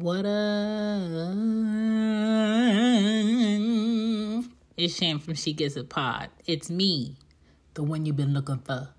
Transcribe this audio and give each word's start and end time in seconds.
What 0.00 0.26
up? 0.26 0.30
It's 4.76 4.94
Shan 4.94 5.18
from 5.18 5.34
She 5.34 5.52
Gets 5.52 5.74
It 5.74 5.88
Pod. 5.88 6.28
It's 6.46 6.70
me, 6.70 7.16
the 7.74 7.82
one 7.82 8.06
you've 8.06 8.14
been 8.14 8.32
looking 8.32 8.58
for. 8.58 8.90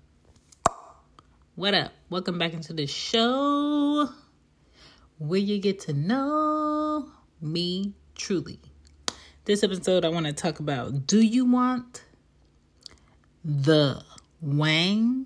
What 1.54 1.72
up? 1.72 1.92
Welcome 2.10 2.36
back 2.36 2.52
into 2.52 2.74
the 2.74 2.86
show 2.86 4.10
where 5.16 5.40
you 5.40 5.58
get 5.58 5.80
to 5.80 5.94
know 5.94 7.08
me 7.40 7.94
truly. 8.14 8.60
This 9.46 9.64
episode, 9.64 10.04
I 10.04 10.10
want 10.10 10.26
to 10.26 10.34
talk 10.34 10.60
about 10.60 11.06
do 11.06 11.22
you 11.22 11.46
want 11.46 12.04
the 13.42 14.02
wang 14.42 15.24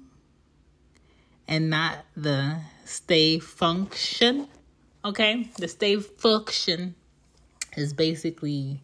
and 1.49 1.69
not 1.69 2.05
the 2.17 2.61
stay 2.85 3.41
function? 3.41 4.47
Okay, 5.05 5.51
the 5.59 5.69
stay 5.69 5.97
function 5.97 6.95
is 7.77 7.93
basically 7.93 8.81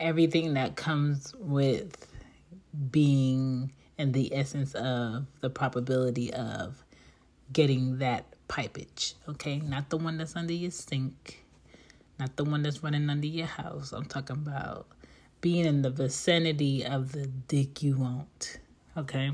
everything 0.00 0.54
that 0.54 0.76
comes 0.76 1.34
with 1.38 2.06
being 2.90 3.70
in 3.98 4.12
the 4.12 4.34
essence 4.34 4.74
of 4.74 5.26
the 5.40 5.50
probability 5.50 6.32
of 6.32 6.82
getting 7.52 7.98
that 7.98 8.24
pipage. 8.48 9.14
Okay, 9.28 9.58
not 9.58 9.90
the 9.90 9.98
one 9.98 10.16
that's 10.16 10.36
under 10.36 10.54
your 10.54 10.70
sink, 10.70 11.44
not 12.18 12.34
the 12.36 12.44
one 12.44 12.62
that's 12.62 12.82
running 12.82 13.10
under 13.10 13.26
your 13.26 13.46
house. 13.46 13.92
I'm 13.92 14.06
talking 14.06 14.36
about 14.36 14.86
being 15.42 15.66
in 15.66 15.82
the 15.82 15.90
vicinity 15.90 16.82
of 16.82 17.12
the 17.12 17.26
dick 17.26 17.82
you 17.82 17.98
want. 17.98 18.58
Okay, 18.96 19.32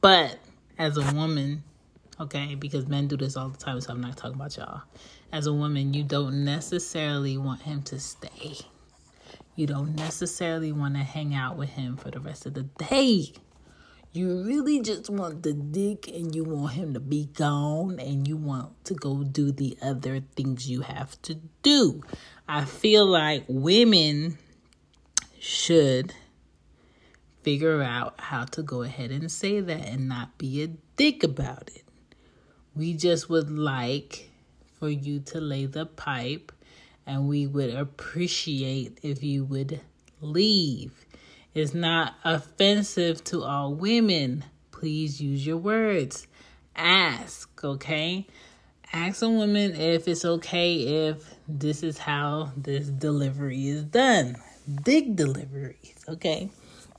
but 0.00 0.38
as 0.78 0.96
a 0.96 1.12
woman, 1.12 1.64
okay? 2.20 2.54
Because 2.54 2.86
men 2.86 3.08
do 3.08 3.16
this 3.16 3.36
all 3.36 3.48
the 3.48 3.58
time, 3.58 3.80
so 3.80 3.92
I'm 3.92 4.00
not 4.00 4.16
talking 4.16 4.36
about 4.36 4.56
y'all. 4.56 4.82
As 5.32 5.46
a 5.46 5.52
woman, 5.52 5.94
you 5.94 6.04
don't 6.04 6.44
necessarily 6.44 7.38
want 7.38 7.62
him 7.62 7.82
to 7.84 7.98
stay. 7.98 8.58
You 9.54 9.66
don't 9.66 9.94
necessarily 9.94 10.72
want 10.72 10.94
to 10.94 11.02
hang 11.02 11.34
out 11.34 11.56
with 11.56 11.70
him 11.70 11.96
for 11.96 12.10
the 12.10 12.20
rest 12.20 12.46
of 12.46 12.54
the 12.54 12.62
day. 12.62 13.32
You 14.14 14.42
really 14.42 14.80
just 14.80 15.08
want 15.08 15.42
the 15.42 15.54
dick 15.54 16.06
and 16.06 16.34
you 16.34 16.44
want 16.44 16.72
him 16.74 16.92
to 16.92 17.00
be 17.00 17.30
gone 17.34 17.98
and 17.98 18.28
you 18.28 18.36
want 18.36 18.84
to 18.84 18.94
go 18.94 19.24
do 19.24 19.52
the 19.52 19.76
other 19.80 20.20
things 20.36 20.68
you 20.68 20.82
have 20.82 21.20
to 21.22 21.36
do. 21.62 22.02
I 22.46 22.66
feel 22.66 23.06
like 23.06 23.44
women 23.48 24.36
should 25.38 26.14
figure 27.42 27.82
out 27.82 28.20
how 28.20 28.44
to 28.44 28.62
go 28.62 28.82
ahead 28.82 29.10
and 29.10 29.30
say 29.30 29.60
that 29.60 29.88
and 29.88 30.08
not 30.08 30.36
be 30.36 30.62
a 30.62 30.68
dick 30.96 31.24
about 31.24 31.70
it. 31.74 31.84
We 32.74 32.94
just 32.94 33.28
would 33.28 33.50
like 33.50 34.30
for 34.78 34.88
you 34.88 35.20
to 35.20 35.40
lay 35.40 35.66
the 35.66 35.84
pipe, 35.84 36.52
and 37.06 37.28
we 37.28 37.46
would 37.46 37.74
appreciate 37.74 38.98
if 39.02 39.22
you 39.22 39.44
would 39.44 39.80
leave. 40.20 41.04
It's 41.54 41.74
not 41.74 42.14
offensive 42.24 43.22
to 43.24 43.44
all 43.44 43.74
women. 43.74 44.44
Please 44.70 45.20
use 45.20 45.46
your 45.46 45.58
words. 45.58 46.26
Ask, 46.74 47.62
okay? 47.62 48.26
Ask 48.90 49.22
a 49.22 49.28
woman 49.28 49.74
if 49.74 50.08
it's 50.08 50.24
okay 50.24 51.08
if 51.08 51.34
this 51.46 51.82
is 51.82 51.98
how 51.98 52.52
this 52.56 52.88
delivery 52.88 53.68
is 53.68 53.84
done. 53.84 54.36
Big 54.82 55.14
deliveries, 55.14 55.94
okay? 56.08 56.50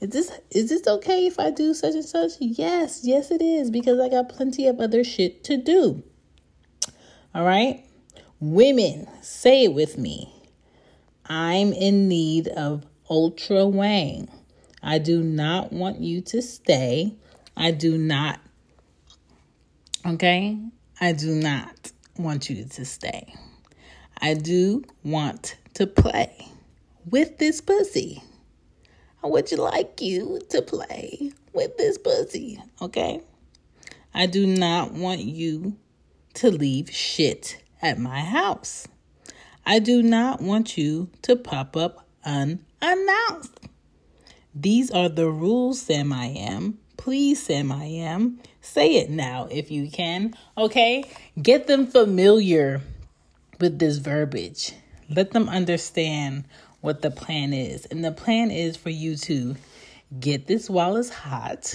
Is 0.04 0.10
this 0.10 0.30
is 0.50 0.68
this 0.68 0.86
okay 0.86 1.26
if 1.26 1.40
I 1.40 1.50
do 1.50 1.72
such 1.72 1.94
and 1.94 2.04
such? 2.04 2.32
Yes, 2.38 3.00
yes 3.04 3.30
it 3.30 3.40
is 3.40 3.70
because 3.70 3.98
I 3.98 4.08
got 4.08 4.28
plenty 4.28 4.66
of 4.66 4.78
other 4.78 5.02
shit 5.02 5.44
to 5.44 5.56
do. 5.56 6.02
All 7.34 7.44
right? 7.44 7.84
Women, 8.38 9.08
say 9.22 9.64
it 9.64 9.74
with 9.74 9.96
me. 9.96 10.30
I'm 11.26 11.72
in 11.72 12.08
need 12.08 12.48
of 12.48 12.84
ultra 13.08 13.66
wang. 13.66 14.28
I 14.82 14.98
do 14.98 15.22
not 15.22 15.72
want 15.72 16.00
you 16.00 16.20
to 16.20 16.42
stay. 16.42 17.14
I 17.56 17.70
do 17.70 17.96
not 17.96 18.40
Okay? 20.06 20.58
I 21.00 21.12
do 21.12 21.34
not 21.34 21.92
want 22.18 22.50
you 22.50 22.64
to 22.64 22.84
stay. 22.84 23.34
I 24.20 24.34
do 24.34 24.84
want 25.02 25.56
to 25.74 25.86
play 25.86 26.46
with 27.08 27.38
this 27.38 27.62
pussy. 27.62 28.22
Would 29.24 29.50
you 29.50 29.56
like 29.56 30.02
you 30.02 30.38
to 30.50 30.60
play 30.60 31.32
with 31.54 31.78
this 31.78 31.96
pussy, 31.96 32.60
okay? 32.82 33.22
I 34.12 34.26
do 34.26 34.46
not 34.46 34.92
want 34.92 35.20
you 35.20 35.76
to 36.34 36.50
leave 36.50 36.90
shit 36.90 37.62
at 37.80 37.98
my 37.98 38.20
house. 38.20 38.86
I 39.64 39.78
do 39.78 40.02
not 40.02 40.42
want 40.42 40.76
you 40.76 41.08
to 41.22 41.36
pop 41.36 41.74
up 41.74 42.06
unannounced. 42.22 43.60
These 44.54 44.90
are 44.90 45.08
the 45.08 45.30
rules, 45.30 45.80
Sam 45.80 46.12
I 46.12 46.26
am. 46.26 46.78
Please, 46.98 47.42
Sam 47.42 47.72
I 47.72 47.84
am. 47.84 48.40
Say 48.60 48.96
it 48.96 49.08
now 49.08 49.48
if 49.50 49.70
you 49.70 49.90
can, 49.90 50.34
okay? 50.58 51.04
Get 51.40 51.66
them 51.66 51.86
familiar 51.86 52.82
with 53.58 53.78
this 53.78 53.96
verbiage. 53.96 54.72
Let 55.08 55.32
them 55.32 55.48
understand 55.48 56.44
what 56.84 57.00
the 57.00 57.10
plan 57.10 57.54
is. 57.54 57.86
And 57.86 58.04
the 58.04 58.12
plan 58.12 58.50
is 58.50 58.76
for 58.76 58.90
you 58.90 59.16
to 59.16 59.56
get 60.20 60.46
this 60.46 60.68
while 60.68 60.98
it's 60.98 61.08
hot 61.08 61.74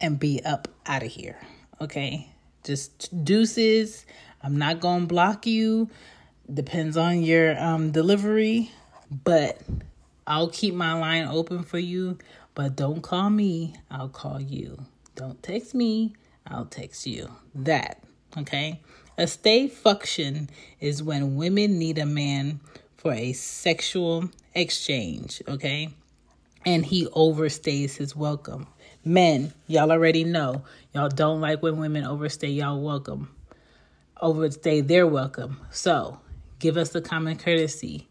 and 0.00 0.18
be 0.18 0.44
up 0.44 0.66
out 0.86 1.04
of 1.04 1.08
here. 1.08 1.38
Okay? 1.80 2.28
Just 2.64 3.24
deuces. 3.24 4.04
I'm 4.42 4.58
not 4.58 4.80
going 4.80 5.02
to 5.02 5.06
block 5.06 5.46
you. 5.46 5.88
Depends 6.52 6.96
on 6.96 7.22
your 7.22 7.56
um, 7.62 7.92
delivery, 7.92 8.72
but 9.22 9.62
I'll 10.26 10.50
keep 10.50 10.74
my 10.74 10.94
line 10.94 11.28
open 11.28 11.62
for 11.62 11.78
you. 11.78 12.18
But 12.56 12.74
don't 12.74 13.02
call 13.02 13.30
me, 13.30 13.76
I'll 13.88 14.08
call 14.08 14.40
you. 14.40 14.84
Don't 15.14 15.40
text 15.44 15.76
me, 15.76 16.14
I'll 16.44 16.66
text 16.66 17.06
you. 17.06 17.30
That, 17.54 18.02
okay? 18.36 18.80
A 19.20 19.26
stay 19.26 19.68
function 19.68 20.48
is 20.80 21.02
when 21.02 21.36
women 21.36 21.78
need 21.78 21.98
a 21.98 22.06
man 22.06 22.58
for 22.96 23.12
a 23.12 23.34
sexual 23.34 24.30
exchange, 24.54 25.42
okay? 25.46 25.90
And 26.64 26.86
he 26.86 27.04
overstays 27.08 27.98
his 27.98 28.16
welcome. 28.16 28.66
Men, 29.04 29.52
y'all 29.66 29.92
already 29.92 30.24
know. 30.24 30.62
Y'all 30.94 31.10
don't 31.10 31.42
like 31.42 31.62
when 31.62 31.76
women 31.76 32.06
overstay 32.06 32.48
y'all 32.48 32.80
welcome. 32.80 33.28
Overstay 34.22 34.80
their 34.80 35.06
welcome. 35.06 35.60
So, 35.70 36.18
give 36.58 36.78
us 36.78 36.88
the 36.88 37.02
common 37.02 37.36
courtesy. 37.36 38.08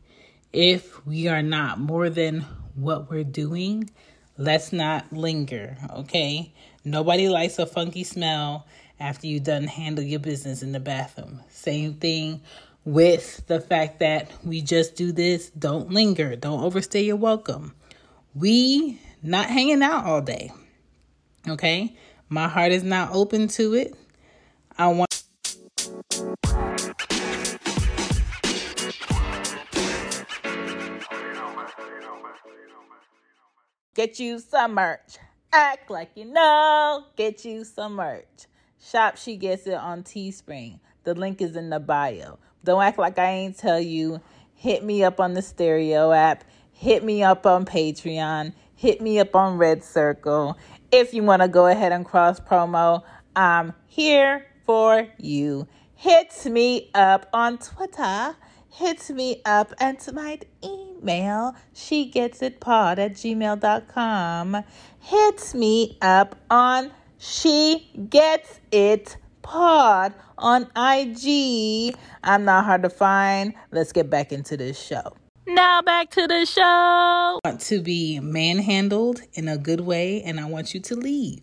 If 0.53 1.03
we 1.07 1.27
are 1.27 1.41
not 1.41 1.79
more 1.79 2.11
than 2.11 2.41
what 2.75 3.09
we're 3.09 3.23
doing, 3.23 3.89
let's 4.37 4.71
not 4.71 5.11
linger, 5.11 5.75
okay? 5.91 6.53
Nobody 6.85 7.29
likes 7.29 7.57
a 7.57 7.65
funky 7.65 8.03
smell 8.03 8.67
after 8.99 9.27
you 9.27 9.39
done 9.39 9.63
handle 9.63 10.03
your 10.03 10.19
business 10.19 10.61
in 10.61 10.71
the 10.71 10.79
bathroom. 10.79 11.41
Same 11.49 11.93
thing 11.95 12.41
with 12.85 13.45
the 13.47 13.61
fact 13.61 13.99
that 13.99 14.31
we 14.43 14.61
just 14.61 14.95
do 14.95 15.11
this. 15.11 15.49
Don't 15.51 15.91
linger. 15.91 16.35
Don't 16.35 16.63
overstay 16.63 17.03
your 17.03 17.15
welcome. 17.15 17.73
We 18.35 18.99
not 19.23 19.47
hanging 19.47 19.81
out 19.81 20.05
all 20.05 20.21
day. 20.21 20.51
Okay? 21.47 21.95
My 22.29 22.47
heart 22.47 22.71
is 22.71 22.83
not 22.83 23.11
open 23.13 23.47
to 23.49 23.73
it. 23.73 23.95
I 24.77 24.87
want 24.87 25.09
Get 33.95 34.17
you 34.17 34.39
some 34.39 34.75
merch. 34.75 35.17
Act 35.51 35.89
like 35.89 36.11
you 36.15 36.23
know. 36.23 37.03
Get 37.17 37.43
you 37.43 37.65
some 37.65 37.95
merch. 37.95 38.47
Shop 38.81 39.17
She 39.17 39.35
Gets 39.35 39.67
It 39.67 39.73
on 39.73 40.03
Teespring. 40.03 40.79
The 41.03 41.13
link 41.13 41.41
is 41.41 41.55
in 41.55 41.69
the 41.69 41.79
bio. 41.79 42.39
Don't 42.63 42.81
act 42.81 42.97
like 42.97 43.19
I 43.19 43.29
ain't 43.29 43.57
tell 43.57 43.79
you. 43.79 44.21
Hit 44.53 44.83
me 44.83 45.03
up 45.03 45.19
on 45.19 45.33
the 45.33 45.41
stereo 45.41 46.11
app. 46.11 46.43
Hit 46.71 47.03
me 47.03 47.23
up 47.23 47.45
on 47.45 47.65
Patreon. 47.65 48.53
Hit 48.75 49.01
me 49.01 49.19
up 49.19 49.35
on 49.35 49.57
Red 49.57 49.83
Circle. 49.83 50.57
If 50.91 51.13
you 51.13 51.23
want 51.23 51.41
to 51.41 51.47
go 51.47 51.67
ahead 51.67 51.91
and 51.91 52.05
cross 52.05 52.39
promo, 52.39 53.03
I'm 53.35 53.73
here 53.85 54.45
for 54.65 55.07
you. 55.17 55.67
Hit 55.95 56.45
me 56.45 56.89
up 56.93 57.27
on 57.33 57.57
Twitter. 57.57 58.35
Hit 58.71 59.09
me 59.09 59.41
up 59.43 59.73
and 59.79 59.99
to 59.99 60.13
my 60.13 60.39
email, 60.63 61.55
she 61.73 62.05
gets 62.05 62.41
it 62.41 62.59
pod 62.59 62.99
at 62.99 63.13
gmail.com. 63.13 64.63
Hit 64.99 65.53
me 65.53 65.97
up 66.01 66.35
on 66.49 66.91
she 67.19 67.91
Gets 68.09 68.59
It 68.71 69.17
Pod 69.41 70.13
on 70.37 70.63
IG. 70.75 71.95
I'm 72.23 72.45
not 72.45 72.65
hard 72.65 72.83
to 72.83 72.89
find. 72.89 73.53
Let's 73.71 73.91
get 73.91 74.09
back 74.09 74.31
into 74.31 74.55
this 74.57 74.81
show. 74.81 75.13
Now 75.45 75.81
back 75.81 76.11
to 76.11 76.27
the 76.27 76.45
show. 76.45 76.61
I 76.63 77.39
want 77.43 77.61
to 77.61 77.81
be 77.81 78.19
manhandled 78.19 79.21
in 79.33 79.47
a 79.47 79.57
good 79.57 79.81
way 79.81 80.21
and 80.23 80.39
I 80.39 80.45
want 80.45 80.73
you 80.73 80.79
to 80.79 80.95
leave. 80.95 81.41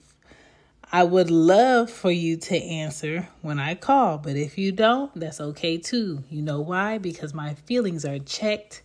I 0.91 1.03
would 1.03 1.31
love 1.31 1.91
for 1.91 2.11
you 2.11 2.37
to 2.37 2.57
answer 2.57 3.29
when 3.43 3.59
I 3.59 3.75
call, 3.75 4.19
but 4.19 4.37
if 4.37 4.57
you 4.57 4.73
don't, 4.73 5.13
that's 5.19 5.41
okay 5.41 5.77
too. 5.77 6.23
You 6.31 6.43
know 6.43 6.61
why? 6.61 6.99
Because 6.99 7.35
my 7.35 7.55
feelings 7.55 8.05
are 8.05 8.21
checked, 8.21 8.83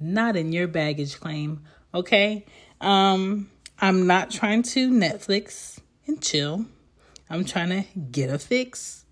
not 0.00 0.36
in 0.36 0.52
your 0.52 0.66
baggage 0.66 1.20
claim, 1.20 1.62
okay? 1.94 2.44
Um 2.80 3.50
I'm 3.80 4.06
not 4.06 4.30
trying 4.30 4.62
to 4.64 4.90
Netflix 4.90 5.78
and 6.06 6.22
chill. 6.22 6.66
I'm 7.30 7.44
trying 7.44 7.70
to 7.70 7.84
get 7.98 8.30
a 8.30 8.38
fix 8.38 9.04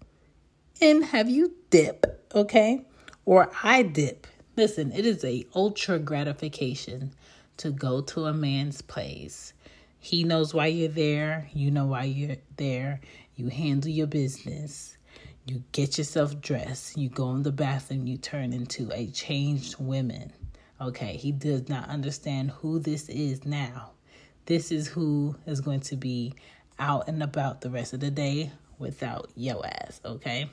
and 0.81 1.05
have 1.05 1.29
you 1.29 1.55
dip, 1.71 2.29
okay? 2.35 2.85
Or 3.25 3.51
I 3.63 3.83
dip. 3.83 4.27
Listen, 4.57 4.93
it 4.93 5.07
is 5.07 5.25
a 5.25 5.47
ultra 5.55 5.99
gratification 5.99 7.15
to 7.59 7.71
go 7.71 8.01
to 8.01 8.27
a 8.27 8.35
man's 8.35 8.83
place. 8.83 9.53
He 9.99 10.25
knows 10.25 10.53
why 10.53 10.67
you're 10.67 10.89
there, 10.89 11.49
you 11.53 11.71
know 11.71 11.87
why 11.87 12.05
you're 12.05 12.37
there. 12.57 13.01
You 13.37 13.49
handle 13.49 13.91
your 13.91 14.09
business. 14.09 14.97
You 15.47 15.63
get 15.73 15.97
yourself 15.99 16.41
dressed. 16.41 16.97
You 16.99 17.09
go 17.09 17.31
in 17.31 17.43
the 17.43 17.53
bathroom, 17.53 18.07
you 18.07 18.17
turn 18.17 18.53
into 18.53 18.91
a 18.93 19.07
changed 19.07 19.77
woman. 19.79 20.33
Okay, 20.81 21.17
he 21.17 21.33
does 21.33 21.69
not 21.69 21.89
understand 21.89 22.51
who 22.51 22.79
this 22.79 23.09
is 23.09 23.45
now. 23.47 23.93
This 24.47 24.73
is 24.73 24.89
who 24.89 25.37
is 25.47 25.61
going 25.61 25.81
to 25.81 25.97
be 25.97 26.35
out 26.83 27.09
and 27.09 27.23
about 27.23 27.61
the 27.61 27.71
rest 27.71 27.93
of 27.93 28.01
the 28.01 28.11
day 28.11 28.51
without 28.79 29.31
yo 29.37 29.63
ass, 29.63 30.01
okay? 30.05 30.51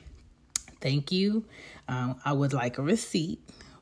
Thank 0.80 1.10
you. 1.10 1.44
Um, 1.88 2.20
I 2.24 2.32
would 2.32 2.52
like 2.52 2.78
a 2.78 2.82
receipt 2.82 3.40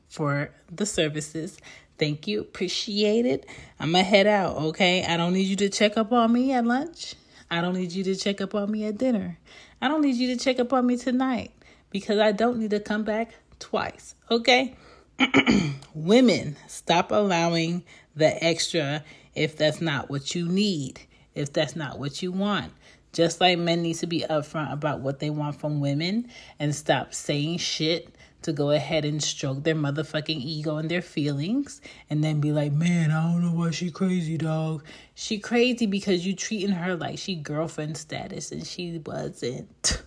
for 0.09 0.49
the 0.69 0.85
services. 0.85 1.57
Thank 1.99 2.27
you. 2.27 2.41
Appreciate 2.41 3.25
it. 3.25 3.45
I'm 3.79 3.91
going 3.91 4.03
to 4.03 4.09
head 4.09 4.25
out, 4.25 4.57
okay? 4.57 5.05
I 5.05 5.15
don't 5.15 5.33
need 5.33 5.47
you 5.47 5.55
to 5.57 5.69
check 5.69 5.95
up 5.95 6.11
on 6.11 6.33
me 6.33 6.51
at 6.51 6.65
lunch. 6.65 7.13
I 7.51 7.61
don't 7.61 7.75
need 7.75 7.91
you 7.91 8.03
to 8.05 8.15
check 8.15 8.41
up 8.41 8.55
on 8.55 8.71
me 8.71 8.85
at 8.85 8.97
dinner. 8.97 9.37
I 9.81 9.87
don't 9.87 10.01
need 10.01 10.15
you 10.15 10.35
to 10.35 10.43
check 10.43 10.59
up 10.59 10.73
on 10.73 10.87
me 10.87 10.97
tonight 10.97 11.51
because 11.91 12.17
I 12.17 12.31
don't 12.31 12.57
need 12.57 12.71
to 12.71 12.79
come 12.79 13.03
back 13.03 13.31
twice, 13.59 14.15
okay? 14.31 14.75
Women, 15.93 16.57
stop 16.67 17.11
allowing 17.11 17.83
the 18.15 18.43
extra 18.43 19.03
if 19.35 19.55
that's 19.55 19.81
not 19.81 20.09
what 20.09 20.35
you 20.35 20.47
need, 20.47 21.01
if 21.39 21.53
that's 21.53 21.75
not 21.75 21.97
what 21.97 22.21
you 22.21 22.31
want. 22.31 22.71
Just 23.11 23.41
like 23.41 23.57
men 23.57 23.81
need 23.81 23.95
to 23.95 24.07
be 24.07 24.25
upfront 24.29 24.71
about 24.71 24.99
what 24.99 25.19
they 25.19 25.29
want 25.31 25.59
from 25.59 25.79
women 25.79 26.29
and 26.59 26.75
stop 26.75 27.13
saying 27.13 27.57
shit 27.57 28.13
to 28.41 28.53
go 28.53 28.71
ahead 28.71 29.03
and 29.03 29.21
stroke 29.21 29.63
their 29.63 29.75
motherfucking 29.75 30.41
ego 30.41 30.77
and 30.77 30.89
their 30.89 31.01
feelings 31.01 31.81
and 32.09 32.23
then 32.23 32.39
be 32.39 32.51
like, 32.51 32.71
man, 32.71 33.11
I 33.11 33.31
don't 33.31 33.43
know 33.43 33.51
why 33.51 33.71
she 33.71 33.89
crazy, 33.89 34.37
dog. 34.37 34.83
She 35.15 35.39
crazy 35.39 35.87
because 35.87 36.25
you 36.25 36.35
treating 36.35 36.69
her 36.71 36.95
like 36.95 37.17
she 37.17 37.35
girlfriend 37.35 37.97
status 37.97 38.51
and 38.51 38.65
she 38.65 39.01
wasn't. 39.03 40.03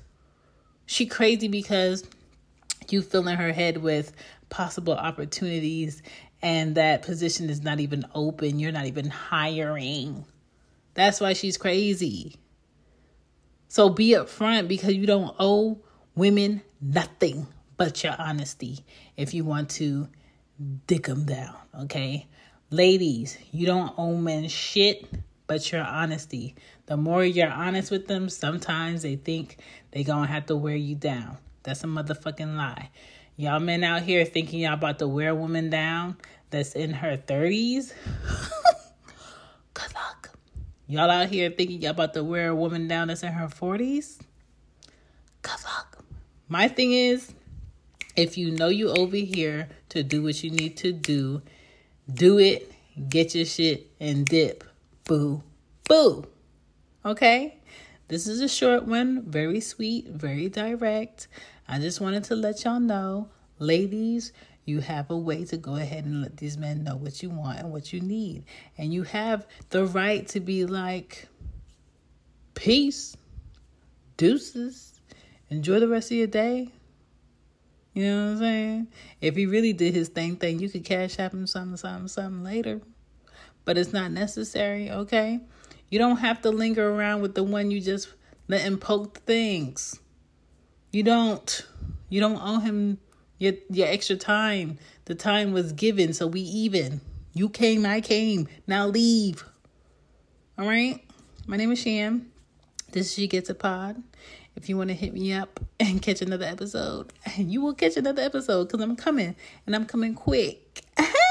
She 0.87 1.07
crazy 1.07 1.49
because 1.49 2.05
you 2.89 3.03
filling 3.03 3.37
her 3.37 3.53
head 3.53 3.79
with 3.79 4.13
possible 4.49 4.95
opportunities 4.95 6.03
and 6.43 6.75
that 6.75 7.03
position 7.03 7.49
is 7.51 7.63
not 7.63 7.81
even 7.81 8.05
open. 8.15 8.59
You're 8.59 8.73
not 8.73 8.87
even 8.87 9.09
hiring. 9.09 10.25
That's 10.95 11.21
why 11.21 11.33
she's 11.33 11.57
crazy. 11.57 12.37
So 13.69 13.89
be 13.89 14.11
upfront 14.11 14.69
because 14.69 14.95
you 14.95 15.07
don't 15.07 15.35
owe 15.39 15.81
women 16.15 16.63
nothing 16.81 17.47
but 17.77 18.05
your 18.05 18.15
honesty 18.19 18.85
if 19.17 19.33
you 19.33 19.45
want 19.45 19.71
to 19.71 20.09
dick 20.87 21.07
them 21.07 21.25
down, 21.25 21.57
okay? 21.83 22.27
Ladies, 22.71 23.39
you 23.51 23.67
don't 23.67 23.93
owe 23.97 24.17
men 24.17 24.49
shit 24.49 25.07
but 25.47 25.73
your 25.73 25.83
honesty. 25.83 26.55
The 26.87 26.97
more 26.97 27.25
you're 27.25 27.51
honest 27.51 27.91
with 27.91 28.07
them, 28.07 28.29
sometimes 28.29 29.03
they 29.03 29.17
think 29.17 29.59
they 29.91 30.05
gonna 30.05 30.27
have 30.27 30.47
to 30.47 30.57
wear 30.57 30.77
you 30.77 30.95
down. 30.95 31.39
That's 31.63 31.85
a 31.85 31.87
motherfucking 31.87 32.57
lie. 32.57 32.91
Y'all 33.37 33.61
men 33.61 33.85
out 33.85 34.03
here 34.03 34.25
thinking 34.25 34.61
y'all 34.61 34.75
about 34.75 34.99
to 34.99 35.09
wear 35.09 35.31
a 35.31 35.35
woman 35.35 35.71
down 35.71 36.17
that's 36.51 36.75
in 36.75 36.93
her 36.93 37.17
30s. 37.17 37.93
Y'all 40.93 41.11
out 41.11 41.31
here 41.31 41.49
thinking 41.49 41.81
y'all 41.81 41.93
about 41.93 42.13
to 42.13 42.23
wear 42.23 42.51
a 42.51 42.55
woman 42.55 42.87
down 42.87 43.09
that's 43.09 43.23
in 43.23 43.33
her 43.33 43.47
40s? 43.47 44.19
Good 45.41 45.65
luck. 45.65 46.05
My 46.49 46.69
thing 46.69 46.93
is, 46.93 47.33
if 48.15 48.37
you 48.37 48.51
know 48.51 48.69
you 48.69 48.91
over 48.91 49.17
here 49.17 49.71
to 49.89 50.03
do 50.03 50.23
what 50.23 50.45
you 50.45 50.51
need 50.51 50.77
to 50.77 50.93
do, 50.93 51.41
do 52.13 52.39
it, 52.39 52.71
get 53.09 53.35
your 53.35 53.47
shit, 53.47 53.87
and 54.01 54.27
dip. 54.27 54.65
Boo. 55.05 55.43
Boo. 55.89 56.27
Okay? 57.07 57.57
This 58.09 58.27
is 58.27 58.43
a 58.43 58.49
short 58.49 58.85
one, 58.85 59.23
very 59.23 59.61
sweet, 59.61 60.09
very 60.09 60.51
direct. 60.51 61.27
I 61.67 61.79
just 61.79 62.03
wanted 62.03 62.25
to 62.25 62.37
let 62.37 62.65
y'all 62.65 62.81
know, 62.81 63.31
ladies, 63.59 64.35
you 64.65 64.81
have 64.81 65.11
a 65.11 65.17
way 65.17 65.45
to 65.47 65.57
go 65.57 65.77
ahead 65.77 66.05
and 66.05 66.23
let 66.23 66.37
these 66.37 66.57
men 66.57 66.85
know 66.85 66.97
what 66.97 67.23
you 67.23 67.31
want 67.31 67.59
and 67.59 67.73
what 67.73 67.93
you 67.93 68.01
need. 68.01 68.45
And 68.79 68.95
you 68.95 69.03
have 69.03 69.47
the 69.71 69.87
right 69.87 70.27
to 70.29 70.41
be 70.41 70.65
like, 70.65 71.29
peace, 72.55 73.17
deuces, 74.17 75.01
enjoy 75.51 75.81
the 75.81 75.89
rest 75.89 76.11
of 76.11 76.17
your 76.17 76.29
day. 76.29 76.69
You 77.95 78.05
know 78.05 78.25
what 78.25 78.31
I'm 78.31 78.39
saying? 78.39 78.89
If 79.21 79.37
he 79.37 79.47
really 79.47 79.73
did 79.73 79.95
his 79.95 80.09
thing 80.09 80.37
thing, 80.37 80.61
you 80.61 80.69
could 80.69 80.85
cash 80.85 81.19
app 81.19 81.35
him 81.35 81.47
something, 81.47 81.77
something, 81.77 82.09
something 82.09 82.45
later. 82.45 82.81
But 83.65 83.77
it's 83.77 83.93
not 83.93 84.11
necessary, 84.13 84.91
okay? 84.91 85.41
You 85.91 85.99
don't 85.99 86.17
have 86.17 86.41
to 86.43 86.51
linger 86.51 86.89
around 86.89 87.21
with 87.21 87.35
the 87.35 87.43
one 87.43 87.71
you 87.71 87.81
just 87.81 88.09
let 88.49 88.63
him 88.63 88.79
poke 88.79 89.19
things. 89.19 90.01
You 90.91 91.03
don't. 91.03 91.67
You 92.09 92.21
don't 92.21 92.41
owe 92.41 92.61
him 92.61 92.99
your 93.43 93.55
your 93.71 93.89
extra 93.89 94.17
time. 94.17 94.79
The 95.07 95.15
time 95.17 95.53
was 95.53 95.73
given, 95.73 96.13
so 96.13 96.27
we 96.27 96.41
even. 96.41 97.01
You 97.35 97.49
came, 97.49 97.85
I 97.85 98.01
came. 98.01 98.47
Now 98.67 98.87
leave. 98.87 99.45
All 100.59 100.67
right. 100.67 101.05
My 101.47 101.57
name 101.57 101.73
is 101.73 101.81
Sham. 101.81 102.31
This 102.93 103.09
is 103.09 103.15
She 103.15 103.27
Gets 103.27 103.51
It 103.51 103.59
Pod. 103.59 104.01
If 104.55 104.69
you 104.69 104.77
want 104.77 104.91
to 104.91 104.95
hit 104.95 105.13
me 105.13 105.33
up 105.33 105.59
and 105.81 106.01
catch 106.01 106.23
another 106.23 106.45
episode, 106.45 107.13
you 107.37 107.61
will 107.61 107.75
catch 107.75 107.97
another 107.97 108.23
episode 108.23 108.69
because 108.69 108.81
I'm 108.81 108.95
coming 108.95 109.35
and 109.67 109.75
I'm 109.75 109.87
coming 109.87 110.15
quick. 110.15 110.83